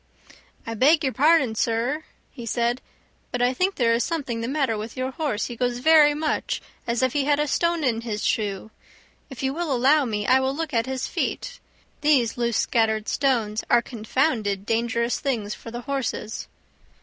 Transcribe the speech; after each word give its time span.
"I 0.65 0.73
beg 0.73 1.03
your 1.03 1.13
pardon, 1.13 1.53
sir," 1.53 2.05
he 2.31 2.43
said, 2.47 2.81
"but 3.31 3.39
I 3.39 3.53
think 3.53 3.75
there 3.75 3.93
is 3.93 4.03
something 4.03 4.41
the 4.41 4.47
matter 4.47 4.75
with 4.75 4.97
your 4.97 5.11
horse; 5.11 5.45
he 5.45 5.55
goes 5.55 5.77
very 5.77 6.15
much 6.15 6.59
as 6.87 7.03
if 7.03 7.13
he 7.13 7.25
had 7.25 7.39
a 7.39 7.47
stone 7.47 7.83
in 7.83 8.01
his 8.01 8.25
shoe. 8.25 8.71
If 9.29 9.43
you 9.43 9.53
will 9.53 9.71
allow 9.71 10.05
me 10.05 10.25
I 10.25 10.39
will 10.39 10.55
look 10.55 10.73
at 10.73 10.87
his 10.87 11.05
feet; 11.05 11.59
these 12.01 12.35
loose 12.35 12.57
scattered 12.57 13.07
stones 13.07 13.63
are 13.69 13.83
confounded 13.83 14.65
dangerous 14.65 15.19
things 15.19 15.53
for 15.53 15.69
the 15.69 15.81
horses." 15.81 16.47